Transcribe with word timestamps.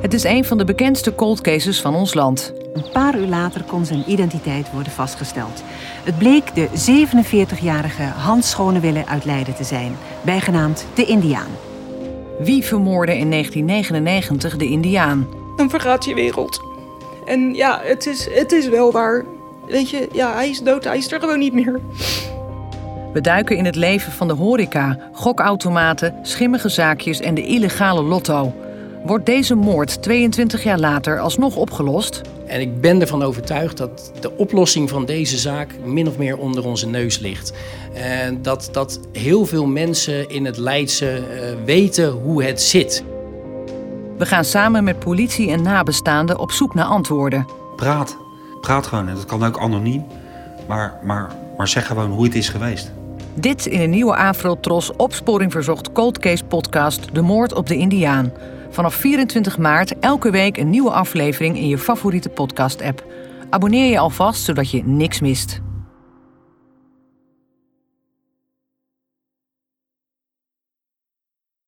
Het 0.00 0.14
is 0.14 0.24
een 0.24 0.44
van 0.44 0.58
de 0.58 0.64
bekendste 0.64 1.14
cold 1.14 1.40
cases 1.40 1.80
van 1.80 1.94
ons 1.94 2.14
land. 2.14 2.52
Een 2.74 2.90
paar 2.92 3.18
uur 3.18 3.26
later 3.26 3.62
kon 3.62 3.84
zijn 3.84 4.02
identiteit 4.06 4.70
worden 4.72 4.92
vastgesteld. 4.92 5.62
Het 6.04 6.18
bleek 6.18 6.54
de 6.54 6.68
47-jarige 6.68 8.02
Hans 8.02 8.50
Schonewille 8.50 9.06
uit 9.06 9.24
Leiden 9.24 9.54
te 9.54 9.64
zijn, 9.64 9.96
bijgenaamd 10.22 10.86
de 10.94 11.04
Indiaan. 11.04 11.50
Wie 12.38 12.64
vermoordde 12.64 13.18
in 13.18 13.30
1999 13.30 14.56
de 14.56 14.64
Indiaan? 14.64 15.28
Dan 15.56 15.70
vergaat 15.70 16.04
je 16.04 16.14
wereld. 16.14 16.60
En 17.26 17.54
ja, 17.54 17.80
het 17.82 18.06
is, 18.06 18.28
het 18.30 18.52
is 18.52 18.68
wel 18.68 18.92
waar. 18.92 19.24
Weet 19.66 19.90
je, 19.90 20.08
ja, 20.12 20.34
hij 20.34 20.48
is 20.48 20.60
dood, 20.60 20.84
hij 20.84 20.96
is 20.96 21.12
er 21.12 21.20
gewoon 21.20 21.38
niet 21.38 21.52
meer. 21.52 21.80
We 23.12 23.20
duiken 23.20 23.56
in 23.56 23.64
het 23.64 23.76
leven 23.76 24.12
van 24.12 24.28
de 24.28 24.34
horeca, 24.34 24.98
gokautomaten, 25.12 26.14
schimmige 26.22 26.68
zaakjes 26.68 27.20
en 27.20 27.34
de 27.34 27.46
illegale 27.46 28.02
lotto. 28.02 28.52
Wordt 29.08 29.26
deze 29.26 29.54
moord 29.54 30.02
22 30.02 30.62
jaar 30.62 30.78
later 30.78 31.20
alsnog 31.20 31.56
opgelost? 31.56 32.20
En 32.46 32.60
ik 32.60 32.80
ben 32.80 33.00
ervan 33.00 33.22
overtuigd 33.22 33.76
dat 33.76 34.12
de 34.20 34.36
oplossing 34.36 34.88
van 34.88 35.04
deze 35.04 35.38
zaak 35.38 35.74
min 35.84 36.08
of 36.08 36.18
meer 36.18 36.36
onder 36.38 36.66
onze 36.66 36.86
neus 36.86 37.18
ligt. 37.18 37.52
En 37.94 38.42
dat, 38.42 38.68
dat 38.72 39.00
heel 39.12 39.46
veel 39.46 39.66
mensen 39.66 40.28
in 40.28 40.44
het 40.44 40.56
Leidse 40.56 41.22
uh, 41.22 41.64
weten 41.64 42.10
hoe 42.10 42.44
het 42.44 42.60
zit. 42.62 43.04
We 44.18 44.26
gaan 44.26 44.44
samen 44.44 44.84
met 44.84 44.98
politie 44.98 45.50
en 45.50 45.62
nabestaanden 45.62 46.38
op 46.38 46.50
zoek 46.50 46.74
naar 46.74 46.86
antwoorden. 46.86 47.46
Praat. 47.76 48.16
Praat 48.60 48.86
gewoon. 48.86 49.08
En 49.08 49.14
dat 49.14 49.24
kan 49.24 49.44
ook 49.44 49.58
anoniem. 49.58 50.04
Maar, 50.66 50.98
maar, 51.02 51.36
maar 51.56 51.68
zeg 51.68 51.86
gewoon 51.86 52.10
hoe 52.10 52.24
het 52.24 52.34
is 52.34 52.48
geweest. 52.48 52.92
Dit 53.34 53.66
in 53.66 53.80
een 53.80 53.90
nieuwe 53.90 54.16
Afro-Tros 54.16 54.92
opsporing 54.96 55.52
verzocht 55.52 55.92
Cold 55.92 56.18
Case 56.18 56.44
podcast 56.44 57.14
De 57.14 57.22
Moord 57.22 57.54
op 57.54 57.66
de 57.66 57.76
Indiaan. 57.76 58.32
Vanaf 58.70 58.94
24 58.94 59.58
maart 59.58 59.98
elke 59.98 60.30
week 60.30 60.56
een 60.56 60.70
nieuwe 60.70 60.90
aflevering 60.90 61.56
in 61.56 61.68
je 61.68 61.78
favoriete 61.78 62.28
podcast-app. 62.28 63.04
Abonneer 63.50 63.90
je 63.90 63.98
alvast 63.98 64.44
zodat 64.44 64.70
je 64.70 64.84
niks 64.84 65.20
mist. 65.20 65.60